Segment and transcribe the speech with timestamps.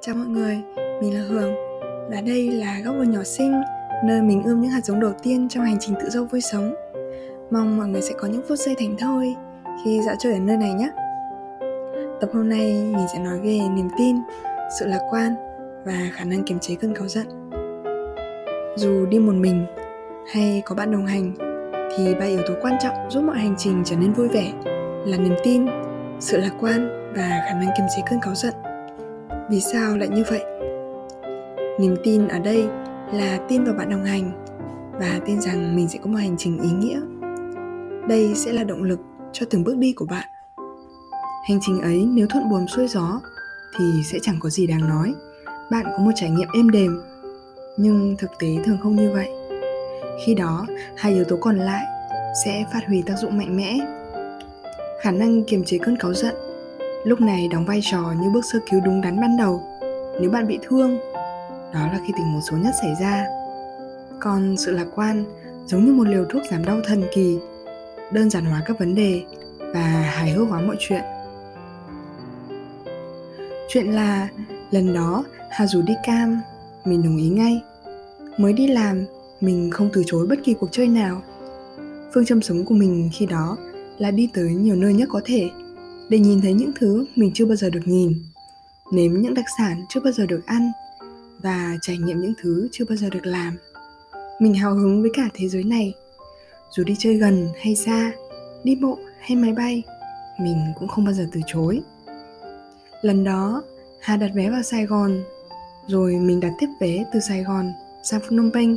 [0.00, 0.60] Chào mọi người,
[1.00, 1.54] mình là Hường
[2.10, 3.62] Và đây là góc vườn nhỏ xinh
[4.04, 6.74] Nơi mình ươm những hạt giống đầu tiên trong hành trình tự do vui sống.
[7.50, 9.34] Mong mọi người sẽ có những phút giây thành thơi
[9.84, 10.90] Khi dạo chơi ở nơi này nhé.
[12.20, 12.64] Tập hôm nay
[12.96, 14.16] mình sẽ nói về niềm tin,
[14.78, 15.34] sự lạc quan
[15.84, 17.50] và khả năng kiềm chế cơn cáu giận.
[18.76, 19.66] Dù đi một mình
[20.32, 21.32] hay có bạn đồng hành
[21.96, 24.52] Thì ba yếu tố quan trọng giúp mọi hành trình trở nên vui vẻ
[25.06, 25.66] Là niềm tin,
[26.20, 28.54] sự lạc quan và khả năng kiềm chế cơn cáu giận
[29.50, 30.42] vì sao lại như vậy?
[31.80, 32.66] Niềm tin ở đây
[33.12, 34.44] là tin vào bạn đồng hành
[35.00, 37.00] và tin rằng mình sẽ có một hành trình ý nghĩa.
[38.08, 38.98] Đây sẽ là động lực
[39.32, 40.28] cho từng bước đi của bạn.
[41.48, 43.20] Hành trình ấy nếu thuận buồm xuôi gió
[43.78, 45.14] thì sẽ chẳng có gì đáng nói.
[45.70, 47.00] Bạn có một trải nghiệm êm đềm,
[47.76, 49.28] nhưng thực tế thường không như vậy.
[50.26, 51.84] Khi đó, hai yếu tố còn lại
[52.44, 53.78] sẽ phát huy tác dụng mạnh mẽ.
[55.02, 56.34] Khả năng kiềm chế cơn cáu giận
[57.04, 59.62] lúc này đóng vai trò như bước sơ cứu đúng đắn ban đầu.
[60.20, 60.98] Nếu bạn bị thương,
[61.74, 63.26] đó là khi tình huống xấu nhất xảy ra.
[64.20, 65.24] Còn sự lạc quan
[65.66, 67.38] giống như một liều thuốc giảm đau thần kỳ,
[68.12, 69.22] đơn giản hóa các vấn đề
[69.74, 69.82] và
[70.14, 71.02] hài hước hóa mọi chuyện.
[73.68, 74.28] Chuyện là
[74.70, 76.40] lần đó hà rủ đi cam,
[76.84, 77.62] mình đồng ý ngay.
[78.38, 79.04] Mới đi làm,
[79.40, 81.22] mình không từ chối bất kỳ cuộc chơi nào.
[82.14, 83.56] Phương châm sống của mình khi đó
[83.98, 85.50] là đi tới nhiều nơi nhất có thể
[86.08, 88.12] để nhìn thấy những thứ mình chưa bao giờ được nhìn,
[88.92, 90.72] nếm những đặc sản chưa bao giờ được ăn
[91.42, 93.56] và trải nghiệm những thứ chưa bao giờ được làm.
[94.40, 95.94] Mình hào hứng với cả thế giới này.
[96.70, 98.12] Dù đi chơi gần hay xa,
[98.64, 99.82] đi bộ hay máy bay,
[100.40, 101.80] mình cũng không bao giờ từ chối.
[103.02, 103.62] Lần đó,
[104.00, 105.24] hà đặt vé vào sài gòn,
[105.86, 108.76] rồi mình đặt tiếp vé từ sài gòn sang phnom penh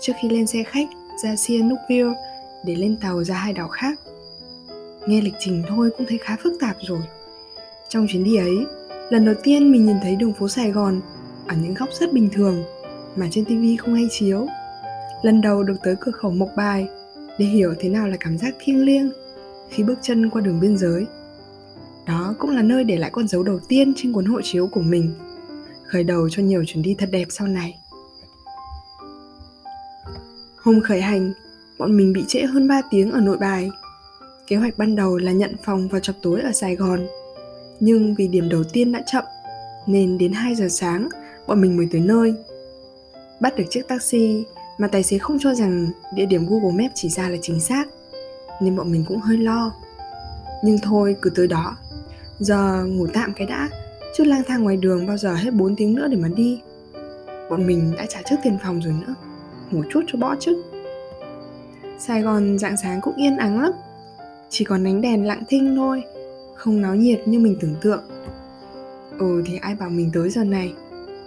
[0.00, 0.88] trước khi lên xe khách
[1.24, 2.12] ra sihanoukville
[2.64, 4.00] để lên tàu ra hai đảo khác
[5.06, 7.00] nghe lịch trình thôi cũng thấy khá phức tạp rồi.
[7.88, 8.66] Trong chuyến đi ấy,
[9.10, 11.00] lần đầu tiên mình nhìn thấy đường phố sài gòn
[11.46, 12.64] ở những góc rất bình thường
[13.16, 14.46] mà trên tivi không hay chiếu.
[15.22, 16.88] Lần đầu được tới cửa khẩu mộc bài
[17.38, 19.10] để hiểu thế nào là cảm giác thiêng liêng
[19.70, 21.06] khi bước chân qua đường biên giới.
[22.06, 24.82] Đó cũng là nơi để lại con dấu đầu tiên trên cuốn hộ chiếu của
[24.82, 25.14] mình,
[25.86, 27.78] khởi đầu cho nhiều chuyến đi thật đẹp sau này.
[30.56, 31.32] Hôm khởi hành,
[31.78, 33.70] bọn mình bị trễ hơn 3 tiếng ở nội bài.
[34.46, 37.06] Kế hoạch ban đầu là nhận phòng vào chập tối ở Sài Gòn.
[37.80, 39.24] Nhưng vì điểm đầu tiên đã chậm,
[39.86, 41.08] nên đến 2 giờ sáng,
[41.46, 42.34] bọn mình mới tới nơi.
[43.40, 44.44] Bắt được chiếc taxi
[44.78, 47.88] mà tài xế không cho rằng địa điểm Google Maps chỉ ra là chính xác,
[48.60, 49.72] nên bọn mình cũng hơi lo.
[50.64, 51.76] Nhưng thôi, cứ tới đó.
[52.38, 53.68] Giờ ngủ tạm cái đã,
[54.16, 56.60] chứ lang thang ngoài đường bao giờ hết 4 tiếng nữa để mà đi.
[57.50, 59.14] Bọn mình đã trả trước tiền phòng rồi nữa,
[59.70, 60.62] ngủ chút cho bỏ chứ.
[61.98, 63.72] Sài Gòn dạng sáng cũng yên ắng lắm
[64.50, 66.02] chỉ còn ánh đèn lặng thinh thôi,
[66.54, 68.02] không náo nhiệt như mình tưởng tượng.
[69.18, 70.74] Ừ thì ai bảo mình tới giờ này?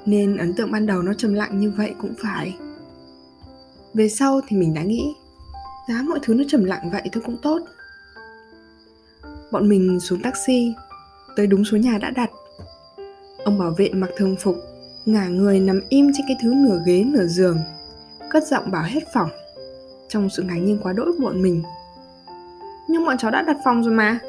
[0.06, 2.58] Nên ấn tượng ban đầu nó trầm lặng như vậy cũng phải.
[3.94, 5.14] Về sau thì mình đã nghĩ,
[5.90, 7.60] giá mọi thứ nó trầm lặng vậy thôi cũng tốt.
[9.52, 10.74] Bọn mình xuống taxi,
[11.36, 12.30] tới đúng số nhà đã đặt.
[13.44, 14.56] Ông bảo vệ mặc thường phục,
[15.06, 17.58] ngả người nằm im trên cái thứ nửa ghế nửa giường,
[18.30, 19.30] cất giọng bảo hết phòng.
[20.08, 21.64] Trong sự ngạc nhiên quá đỗi của bọn mình
[22.90, 24.20] nhưng bọn cháu đã đặt phòng rồi mà.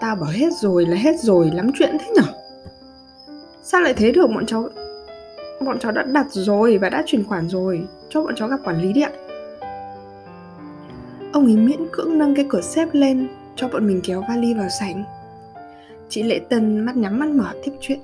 [0.00, 2.22] Tao bảo hết rồi là hết rồi, Lắm chuyện thế nhở?
[3.62, 4.26] Sao lại thế được?
[4.26, 4.68] Bọn cháu
[5.64, 8.82] Bọn cháu đã đặt rồi và đã chuyển khoản rồi, Cho bọn cháu gặp quản
[8.82, 9.10] lý đi ạ.
[11.32, 14.68] Ông ấy miễn cưỡng nâng cái cửa xếp lên, Cho bọn mình kéo vali vào
[14.80, 15.04] sảnh.
[16.08, 17.98] Chị Lệ Tân mắt nhắm mắt mở tiếp chuyện.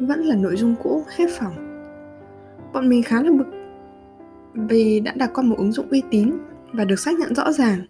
[0.00, 1.82] Vẫn là nội dung cũ, hết phòng.
[2.72, 3.46] Bọn mình khá là bực
[4.54, 6.32] Vì đã đặt qua một ứng dụng uy tín
[6.72, 7.80] Và được xác nhận rõ ràng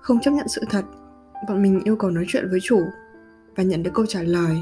[0.00, 0.84] không chấp nhận sự thật,
[1.48, 2.80] bọn mình yêu cầu nói chuyện với chủ
[3.56, 4.56] và nhận được câu trả lời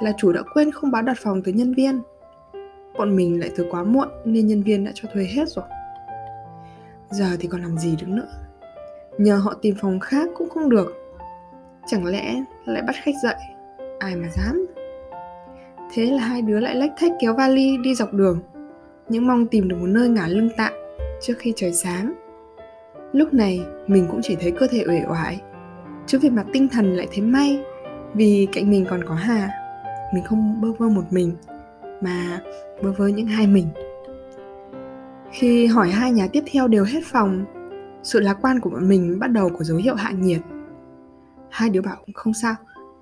[0.00, 2.00] là chủ đã quên không báo đặt phòng tới nhân viên.
[2.98, 5.64] Bọn mình lại tới quá muộn nên nhân viên đã cho thuê hết rồi.
[7.10, 8.28] Giờ thì còn làm gì được nữa.
[9.18, 10.94] Nhờ họ tìm phòng khác cũng không được.
[11.86, 13.36] Chẳng lẽ lại bắt khách dậy?
[13.98, 14.66] Ai mà dám.
[15.92, 18.40] Thế là hai đứa lại lách thách kéo vali đi dọc đường
[19.08, 20.72] Những mong tìm được một nơi ngả lưng tạm
[21.20, 22.14] trước khi trời sáng
[23.12, 25.40] lúc này, mình cũng chỉ thấy cơ thể uể oải.
[26.06, 27.62] Chứ về mặt tinh thần lại thấy may,
[28.14, 29.50] vì cạnh mình còn có hà.
[30.14, 31.36] Mình không bơ vơ một mình,
[32.02, 32.40] mà
[32.82, 33.68] bơ vơ những hai mình.
[35.30, 37.44] Khi hỏi hai nhà tiếp theo đều hết phòng,
[38.02, 40.40] sự lạc quan của bọn mình bắt đầu có dấu hiệu hạ nhiệt.
[41.50, 42.54] Hai đứa bảo, không sao,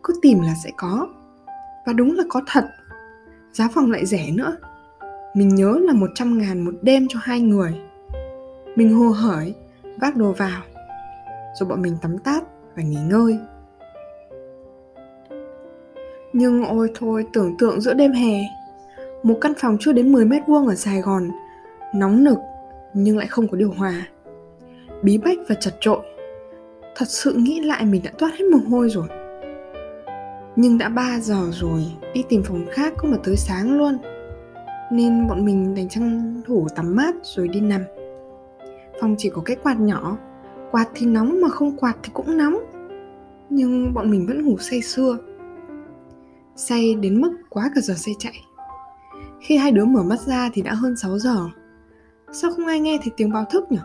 [0.02, 1.08] cứ tìm là sẽ có.
[1.86, 2.64] Và đúng là có thật,
[3.52, 4.56] giá phòng lại rẻ nữa.
[5.34, 7.80] Mình nhớ là 100 ngàn một đêm cho hai người.
[8.76, 9.54] Mình hồ hởi
[10.00, 10.60] vác đồ vào
[11.54, 12.42] rồi bọn mình tắm táp
[12.76, 13.38] và nghỉ ngơi
[16.32, 18.40] Nhưng ôi thôi, tưởng tượng giữa đêm hè,
[19.22, 21.30] một căn phòng chưa đến 10 mét vuông ở Sài Gòn,
[21.94, 22.38] nóng nực
[22.94, 24.06] nhưng lại không có điều hòa.
[25.02, 26.00] Bí bách và chật trội.
[26.96, 29.08] Thật sự nghĩ lại mình đã toát hết mồ hôi rồi.
[30.56, 33.98] Nhưng đã 3 giờ rồi, đi tìm phòng khác cũng mà tới sáng luôn.
[34.92, 37.80] Nên bọn mình đành tranh thủ tắm mát rồi đi nằm.
[39.00, 40.16] Phòng chỉ có cái quạt nhỏ,
[40.70, 42.58] quạt thì nóng mà không quạt thì cũng nóng.
[43.50, 45.18] Nhưng bọn mình vẫn ngủ say sưa.
[46.56, 48.34] Say đến mức quá cả giờ say chạy.
[49.40, 51.48] Khi hai đứa mở mắt ra thì đã hơn 6 giờ.
[52.32, 53.78] Sao không ai nghe thấy tiếng báo thức nhỉ?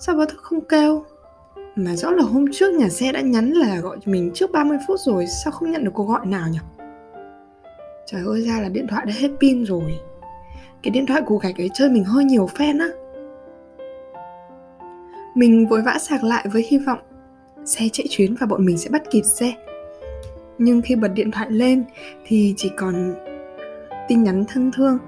[0.00, 1.04] Sao báo thức không kêu?
[1.76, 5.00] Mà rõ là hôm trước nhà xe đã nhắn là gọi mình trước 30 phút
[5.00, 6.58] rồi Sao không nhận được cuộc gọi nào nhỉ
[8.06, 9.98] Trời ơi ra là điện thoại đã hết pin rồi
[10.82, 12.88] Cái điện thoại của gạch ấy chơi mình hơi nhiều fan á
[15.34, 16.98] mình vội vã sạc lại với hy vọng
[17.64, 19.52] Xe chạy chuyến và bọn mình sẽ bắt kịp xe
[20.58, 21.84] Nhưng khi bật điện thoại lên
[22.26, 23.14] Thì chỉ còn
[24.08, 24.98] tin nhắn thân thương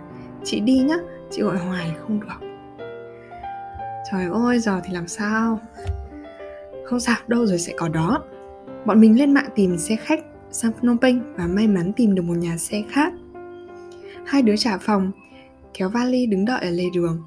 [0.44, 0.96] Chị đi nhá,
[1.30, 2.46] chị gọi hoài không được
[4.10, 5.60] Trời ơi, giờ thì làm sao
[6.86, 8.22] không sao, đâu rồi sẽ có đó.
[8.84, 10.20] Bọn mình lên mạng tìm xe khách
[10.50, 13.12] sang Phnom Penh và may mắn tìm được một nhà xe khác.
[14.26, 15.10] Hai đứa trả phòng,
[15.74, 17.22] kéo vali đứng đợi ở lề đường.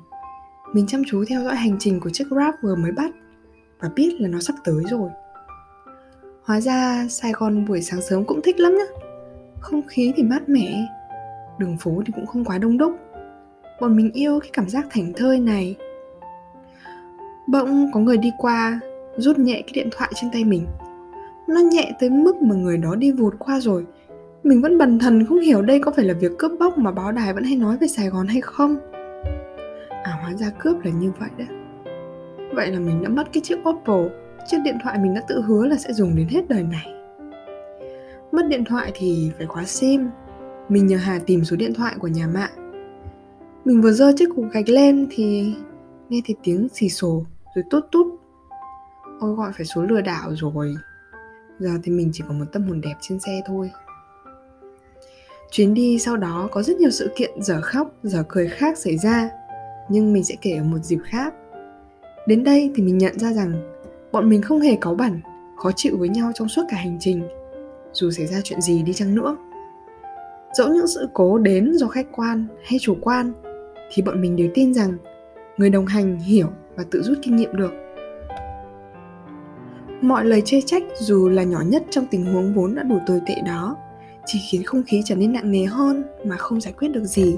[0.73, 3.11] Mình chăm chú theo dõi hành trình của chiếc Grab vừa mới bắt
[3.79, 5.09] và biết là nó sắp tới rồi.
[6.43, 9.01] Hóa ra Sài Gòn buổi sáng sớm cũng thích lắm nhá.
[9.59, 10.87] Không khí thì mát mẻ,
[11.59, 12.95] đường phố thì cũng không quá đông đúc.
[13.81, 15.75] Bọn mình yêu cái cảm giác thảnh thơi này.
[17.47, 18.79] Bỗng có người đi qua
[19.17, 20.67] rút nhẹ cái điện thoại trên tay mình
[21.49, 23.85] nó nhẹ tới mức mà người đó đi vụt qua rồi
[24.43, 27.11] mình vẫn bần thần không hiểu đây có phải là việc cướp bóc mà báo
[27.11, 28.77] đài vẫn hay nói về sài gòn hay không
[30.29, 31.47] hóa ra cướp là như vậy đấy.
[32.53, 34.03] Vậy là mình đã mất cái chiếc oppo.
[34.47, 36.87] Chiếc điện thoại mình đã tự hứa là sẽ dùng đến hết đời này.
[38.31, 40.09] Mất điện thoại thì phải khóa sim.
[40.69, 42.71] Mình nhờ hà tìm số điện thoại của nhà mạng.
[43.65, 45.53] Mình vừa dơ chiếc cục gạch lên thì
[46.09, 48.07] nghe thấy tiếng xì xồ rồi tút tút.
[49.19, 50.75] Ôi gọi phải số lừa đảo rồi.
[51.59, 53.71] Giờ thì mình chỉ có một tâm hồn đẹp trên xe thôi.
[55.51, 58.97] Chuyến đi sau đó có rất nhiều sự kiện dở khóc, dở cười khác xảy
[58.97, 59.29] ra.
[59.89, 61.33] Nhưng mình sẽ kể ở một dịp khác.
[62.27, 63.53] Đến đây thì mình nhận ra rằng
[64.11, 65.19] Bọn mình không hề cáu bẩn,
[65.57, 67.21] khó chịu với nhau trong suốt cả hành trình
[67.93, 69.37] Dù xảy ra chuyện gì đi chăng nữa.
[70.57, 73.33] Dẫu những sự cố đến do khách quan hay chủ quan
[73.93, 74.97] Thì bọn mình đều tin rằng
[75.57, 77.71] Người đồng hành hiểu và tự rút kinh nghiệm được.
[80.01, 83.21] Mọi lời chê trách dù là nhỏ nhất trong tình huống vốn đã đủ tồi
[83.27, 83.77] tệ đó
[84.25, 87.37] chỉ khiến không khí trở nên nặng nề hơn mà không giải quyết được gì.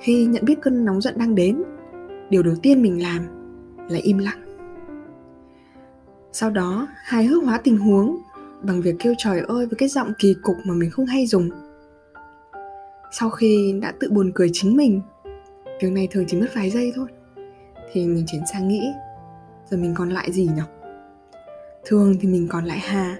[0.00, 1.62] Khi nhận biết cơn nóng giận đang đến,
[2.30, 3.26] điều đầu tiên mình làm
[3.88, 4.42] là im lặng.
[6.32, 8.18] Sau đó, hài hước hóa tình huống
[8.62, 11.50] bằng việc kêu trời ơi với cái giọng kỳ cục mà mình không hay dùng.
[13.12, 15.00] Sau khi đã tự buồn cười chính mình,
[15.80, 17.06] việc này thường chỉ mất vài giây thôi,
[17.92, 18.92] thì mình chuyển sang nghĩ,
[19.70, 20.62] giờ mình còn lại gì nhỉ?
[21.84, 23.16] Thường thì mình còn lại Hà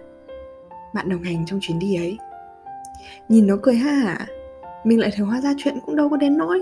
[0.95, 2.19] Bạn đồng hành trong chuyến đi ấy
[3.29, 4.27] Nhìn nó cười ha hả
[4.87, 6.61] mình lại thấy hóa ra chuyện cũng đâu có đến nỗi.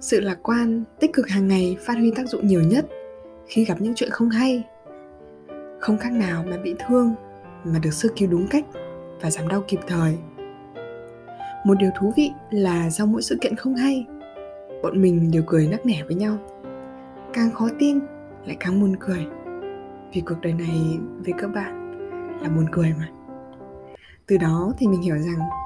[0.00, 2.86] Sự lạc quan, tích cực hàng ngày phát huy tác dụng nhiều nhất
[3.46, 4.64] Khi gặp những chuyện không hay.
[5.80, 7.14] Không khác nào mà bị thương
[7.64, 8.64] Mà được sơ cứu đúng cách
[9.20, 10.18] Và giảm đau kịp thời.
[11.64, 14.06] Một điều thú vị là sau mỗi sự kiện không hay
[14.82, 16.38] Bọn mình đều cười nắc nẻ với nhau.
[17.32, 17.98] Càng khó tin
[18.44, 19.26] lại càng buồn cười.
[20.12, 21.90] Vì cuộc đời này với các bạn
[22.42, 23.08] là buồn cười mà.
[24.26, 25.65] Từ đó thì mình hiểu rằng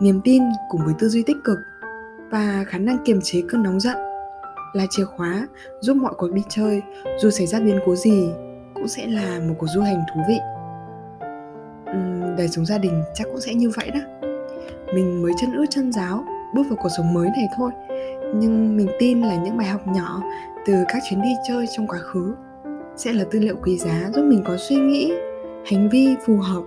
[0.00, 1.58] niềm tin cùng với tư duy tích cực
[2.30, 3.96] và khả năng kiềm chế cơn nóng giận
[4.72, 5.46] là chìa khóa
[5.80, 6.82] giúp mọi cuộc đi chơi
[7.18, 8.28] dù xảy ra biến cố gì
[8.74, 10.38] cũng sẽ là một cuộc du hành thú vị.
[11.90, 14.00] Uhm, đời sống gia đình chắc cũng sẽ như vậy đó.
[14.94, 16.24] Mình mới chân ướt chân giáo
[16.54, 17.70] bước vào cuộc sống mới này thôi
[18.34, 20.22] nhưng mình tin là những bài học nhỏ
[20.66, 22.34] từ các chuyến đi chơi trong quá khứ
[22.96, 25.12] sẽ là tư liệu quý giá giúp mình có suy nghĩ
[25.66, 26.62] hành vi phù hợp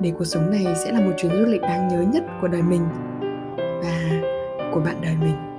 [0.00, 2.62] để cuộc sống này sẽ là một chuyến du lịch đáng nhớ nhất của đời
[2.62, 2.82] mình
[3.56, 4.22] và
[4.72, 5.49] của bạn đời mình.